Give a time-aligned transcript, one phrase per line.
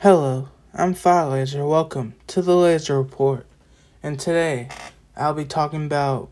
[0.00, 1.66] Hello, I'm Fire Laser.
[1.66, 3.44] Welcome to the Laser Report.
[4.00, 4.68] And today
[5.16, 6.30] I'll be talking about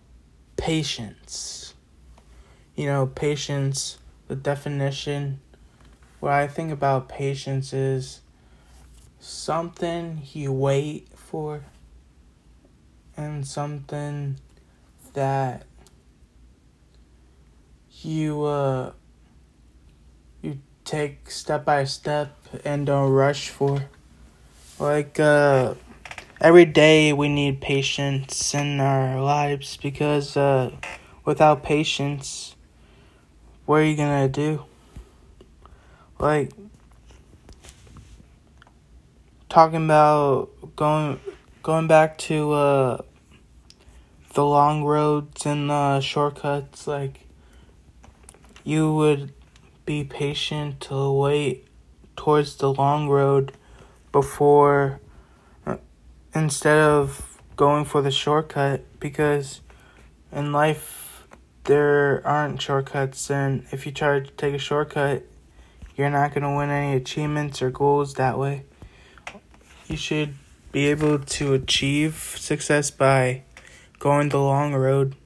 [0.56, 1.74] patience.
[2.76, 3.98] You know, patience,
[4.28, 5.40] the definition.
[6.20, 8.20] What I think about patience is
[9.18, 11.64] something you wait for
[13.16, 14.36] and something
[15.14, 15.64] that
[17.90, 18.92] you uh
[20.86, 22.32] take step by step
[22.64, 23.82] and don't rush for.
[24.78, 25.74] Like uh
[26.40, 30.70] every day we need patience in our lives because uh
[31.24, 32.54] without patience
[33.64, 34.64] what are you gonna do?
[36.20, 36.52] Like
[39.48, 41.18] talking about going
[41.64, 43.02] going back to uh
[44.34, 47.26] the long roads and the shortcuts like
[48.62, 49.32] you would
[49.86, 51.66] be patient to wait
[52.16, 53.52] towards the long road
[54.12, 55.00] before
[55.64, 55.76] uh,
[56.34, 59.62] instead of going for the shortcut because
[60.30, 61.26] in life
[61.64, 65.22] there aren't shortcuts and if you try to take a shortcut
[65.96, 68.64] you're not going to win any achievements or goals that way.
[69.86, 70.34] You should
[70.70, 73.42] be able to achieve success by
[73.98, 75.16] going the long road.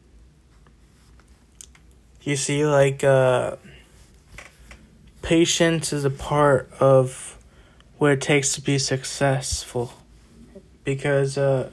[2.22, 3.56] You see like uh
[5.22, 7.38] patience is a part of
[7.98, 9.92] what it takes to be successful
[10.84, 11.70] because uh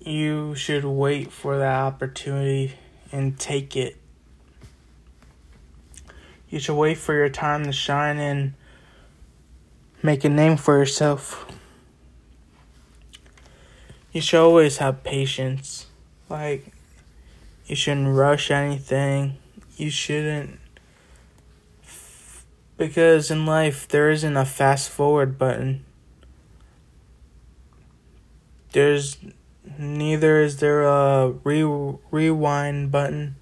[0.00, 2.74] you should wait for that opportunity
[3.12, 3.96] and take it
[6.48, 8.54] you should wait for your time to shine and
[10.02, 11.46] make a name for yourself
[14.12, 15.86] you should always have patience
[16.28, 16.72] like
[17.66, 19.38] you shouldn't rush anything.
[19.76, 20.60] You shouldn't.
[22.76, 25.84] Because in life, there isn't a fast forward button.
[28.72, 29.16] There's
[29.78, 33.36] neither is there a re- rewind button.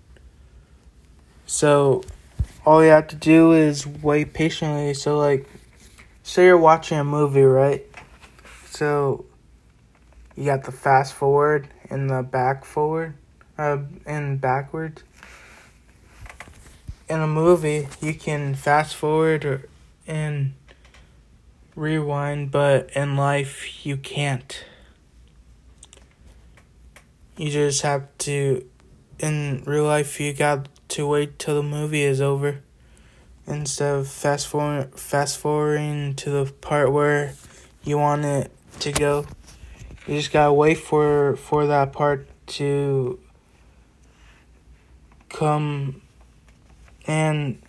[1.46, 2.02] So
[2.64, 4.94] all you have to do is wait patiently.
[4.94, 5.48] So like
[6.22, 7.84] say you're watching a movie, right?
[8.70, 9.26] So
[10.36, 13.14] you got the fast forward and the back forward
[13.58, 15.04] uh, and backwards.
[17.08, 19.68] In a movie, you can fast forward or,
[20.06, 20.54] and
[21.76, 24.64] rewind, but in life, you can't.
[27.36, 28.64] You just have to,
[29.18, 32.60] in real life, you got to wait till the movie is over
[33.46, 37.34] instead of fast forward, fast forwarding to the part where
[37.82, 38.50] you want it
[38.80, 39.26] to go.
[40.06, 43.18] You just gotta wait for for that part to
[45.28, 46.02] come
[47.06, 47.60] and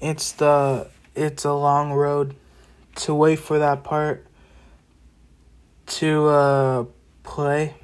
[0.00, 2.34] it's the it's a long road
[2.96, 4.26] to wait for that part
[5.86, 6.84] to uh
[7.22, 7.74] play.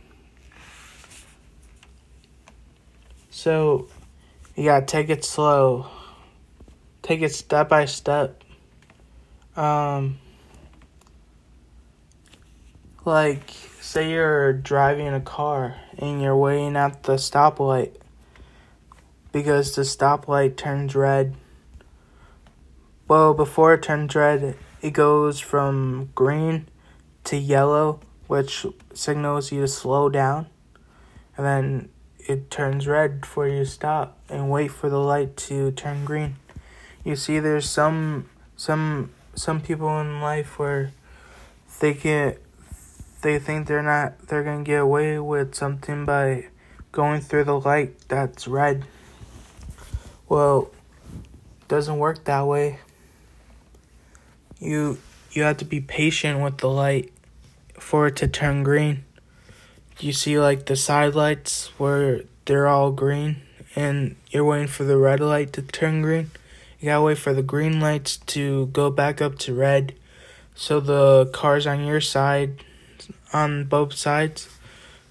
[3.31, 3.89] So
[4.57, 5.87] you gotta take it slow.
[7.03, 8.43] Take it step by step.
[9.57, 10.19] Um
[13.05, 17.95] like say you're driving a car and you're waiting at the stoplight
[19.33, 21.35] because the stoplight turns red.
[23.09, 26.69] Well, before it turns red, it goes from green
[27.25, 30.47] to yellow, which signals you to slow down.
[31.37, 35.73] And then it turns red for you to stop and wait for the light to
[35.73, 36.37] turn green.
[37.05, 40.93] You see there's some some some people in life where
[41.81, 42.37] they can
[43.23, 46.49] they think they're not they're gonna get away with something by
[46.93, 48.85] going through the light that's red.
[50.31, 50.71] Well,
[51.67, 52.79] doesn't work that way.
[54.61, 54.99] You
[55.33, 57.13] you have to be patient with the light
[57.81, 59.05] for it to turn green.
[59.99, 63.43] You see like the side lights where they're all green
[63.75, 66.31] and you're waiting for the red light to turn green.
[66.79, 69.95] You gotta wait for the green lights to go back up to red
[70.55, 72.63] so the cars on your side
[73.33, 74.49] on both sides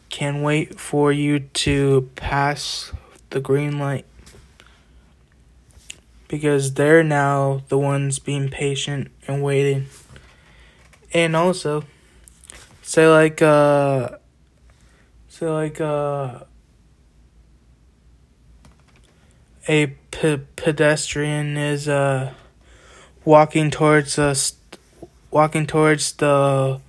[0.10, 2.94] can wait for you to pass
[3.32, 4.06] the green light
[6.30, 9.88] because they're now the ones being patient and waiting.
[11.12, 11.84] And also,
[12.82, 14.18] say like uh
[15.28, 16.40] say like uh
[19.68, 19.88] a
[20.56, 22.34] pedestrian is uh
[23.26, 24.54] walking towards us
[25.32, 26.80] walking towards the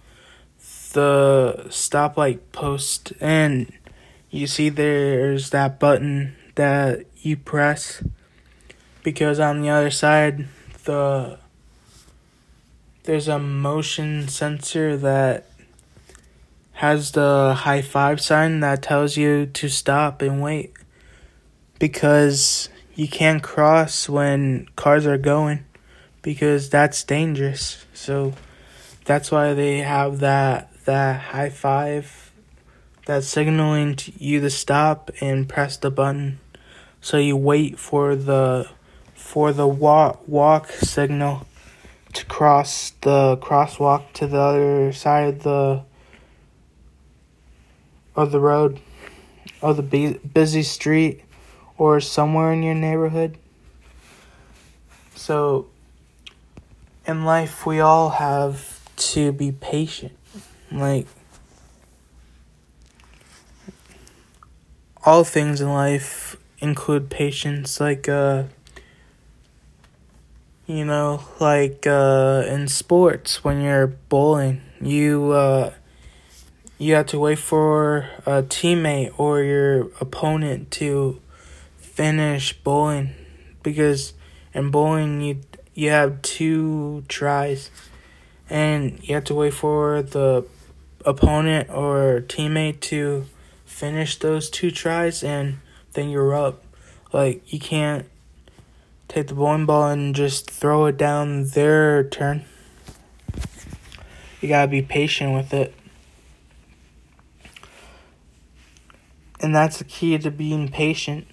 [0.93, 3.73] the stoplight post and
[4.31, 8.03] you see there's that button that you press
[9.03, 10.47] because on the other side
[10.85, 11.39] the
[13.05, 15.47] there's a motion sensor that
[16.73, 20.73] has the high five sign that tells you to stop and wait
[21.79, 25.65] because you can't cross when cars are going
[26.23, 27.85] because that's dangerous.
[27.95, 28.35] So
[29.05, 32.33] that's why they have that that high five
[33.07, 36.39] that's signaling to you to stop and press the button.
[37.01, 38.69] So you wait for the
[39.21, 41.47] for the walk walk signal
[42.13, 45.83] to cross the crosswalk to the other side of the
[48.17, 48.81] of the road
[49.63, 51.23] of the busy street
[51.79, 53.39] or somewhere in your neighborhood.
[55.15, 55.69] So
[57.07, 60.13] in life we all have to be patient.
[60.73, 61.07] Like
[65.05, 68.45] all things in life include patience like uh
[70.71, 75.73] you know like uh in sports when you're bowling you uh
[76.79, 81.21] you have to wait for a teammate or your opponent to
[81.77, 83.11] finish bowling
[83.63, 84.15] because
[84.55, 85.41] in bowling you
[85.75, 87.71] you have two tries
[88.49, 90.45] and you have to wait for the
[91.07, 93.25] opponent or teammate to
[93.65, 95.59] finish those two tries and
[95.93, 96.63] then you're up.
[97.13, 98.07] Like you can't
[99.11, 102.45] take the bowling ball and just throw it down their turn.
[104.41, 105.75] You gotta be patient with it.
[109.41, 111.27] And that's the key to being patient.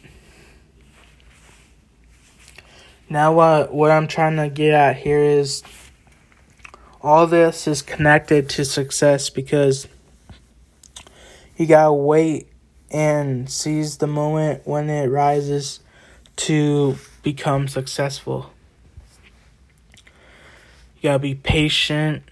[3.09, 5.62] Now what what I'm trying to get at here is
[7.01, 9.88] all this is connected to success because
[11.56, 12.47] you gotta wait
[12.89, 15.81] and seize the moment when it rises
[16.37, 18.51] to become successful.
[20.95, 22.23] You gotta be patient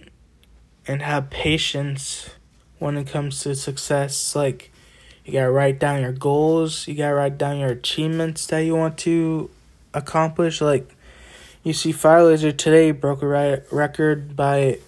[0.86, 2.30] and have patience
[2.78, 4.34] when it comes to success.
[4.34, 4.72] Like,
[5.24, 8.98] you gotta write down your goals, you gotta write down your achievements that you want
[8.98, 9.50] to
[9.92, 10.60] accomplish.
[10.60, 10.96] Like,
[11.62, 14.78] you see, Firelaser today broke a record by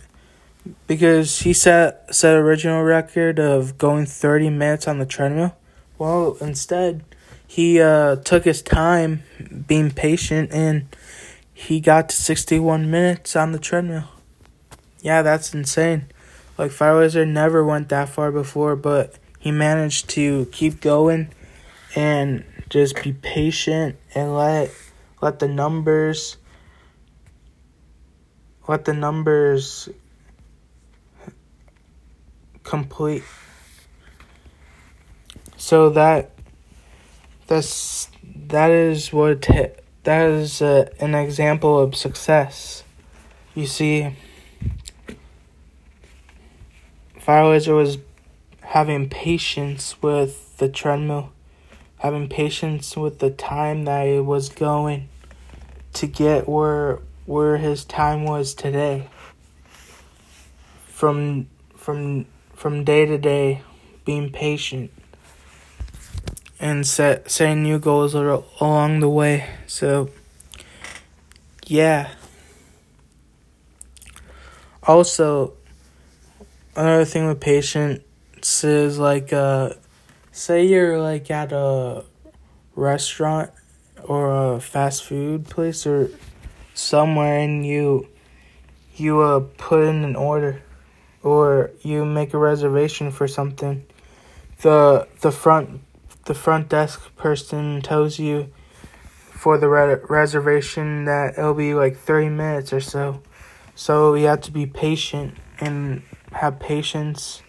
[0.86, 5.56] because he set set original record of going 30 minutes on the treadmill.
[5.98, 7.04] Well, instead,
[7.48, 9.22] he uh, took his time
[9.66, 10.86] being patient and
[11.52, 14.04] he got to 61 minutes on the treadmill.
[15.00, 16.04] Yeah, that's insane.
[16.58, 21.30] Like Firelaser never went that far before, but he managed to keep going
[21.96, 24.70] and just be patient and let
[25.22, 26.36] let the numbers
[28.68, 29.88] let the numbers
[32.62, 33.24] complete
[35.56, 36.38] so that
[37.48, 39.42] that's that is what
[40.04, 42.84] that is uh, an example of success.
[43.54, 44.16] You see
[47.18, 47.98] Firelaser was
[48.60, 51.32] having patience with the treadmill
[51.98, 55.08] having patience with the time that it was going
[55.92, 59.08] to get where where his time was today.
[60.86, 63.62] From from from day to day
[64.04, 64.90] being patient
[66.68, 69.48] and set setting new goals along the way.
[69.66, 70.10] So
[71.66, 72.10] yeah.
[74.82, 75.54] Also
[76.76, 79.70] another thing with patience is like uh
[80.30, 82.04] say you're like at a
[82.76, 83.50] restaurant
[84.04, 86.10] or a fast food place or
[86.75, 88.06] somewhere and you
[88.96, 90.62] you uh put in an order
[91.22, 93.84] or you make a reservation for something
[94.62, 95.80] the the front
[96.28, 98.49] the front desk person tells you
[99.32, 103.20] for the re- reservation that it'll be like 30 minutes or so
[103.78, 107.42] so you have to be patient and have patience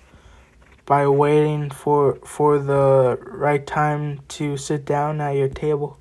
[0.86, 5.98] by waiting for for the right time to sit down at your table.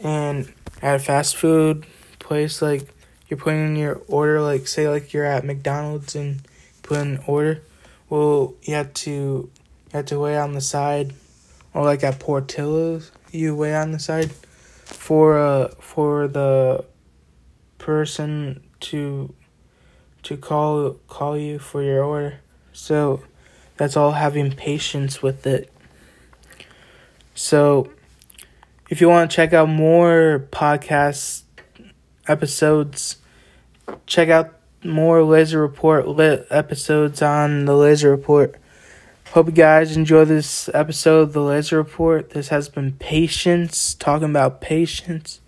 [0.00, 1.86] And at a fast food
[2.18, 2.94] place, like
[3.28, 6.42] you're putting in your order, like say like you're at McDonald's and
[6.82, 7.62] put in an order,
[8.10, 9.50] well you have to you
[9.92, 11.14] have to wait on the side,
[11.74, 16.84] or like at Portillo's, you wait on the side for uh for the
[17.78, 19.34] person to
[20.22, 22.40] to call call you for your order.
[22.72, 23.22] So
[23.76, 25.72] that's all having patience with it.
[27.34, 27.90] So,
[28.90, 31.42] if you want to check out more podcast
[32.28, 33.16] episodes,
[34.06, 38.54] check out more Laser Report lit episodes on the Laser Report.
[39.32, 42.28] Hope you guys enjoy this episode of the Laser Report.
[42.28, 45.40] This has been patience, talking about patience,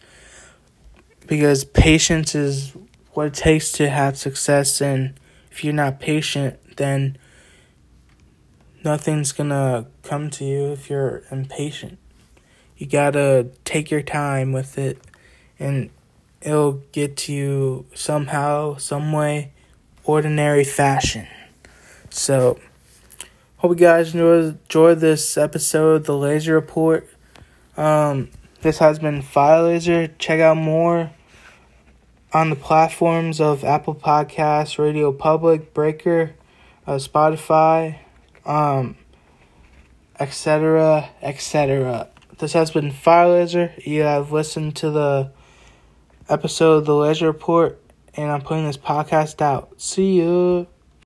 [1.26, 2.72] because patience is
[3.12, 4.80] what it takes to have success.
[4.80, 7.18] And if you're not patient, then
[8.82, 11.98] nothing's gonna come to you if you're impatient.
[12.78, 14.96] You gotta take your time with it,
[15.58, 15.90] and
[16.40, 19.52] it'll get to you somehow, some way,
[20.04, 21.26] ordinary fashion.
[22.08, 22.58] So,
[23.56, 27.08] hope you guys enjoy, this episode, the Laser Report.
[27.76, 28.30] Um,
[28.62, 30.08] this has been Fire Laser.
[30.18, 31.10] Check out more
[32.32, 36.34] on the platforms of Apple Podcasts, Radio Public, Breaker,
[36.86, 37.98] uh, Spotify,
[38.44, 38.96] um,
[40.18, 42.08] etc., etc.
[42.38, 43.72] This has been Fire Laser.
[43.84, 45.30] You have listened to the
[46.28, 47.80] episode of the Laser Report,
[48.14, 49.80] and I'm putting this podcast out.
[49.80, 50.66] See you.